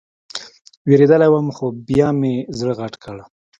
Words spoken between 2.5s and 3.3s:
زړه غټ کړ.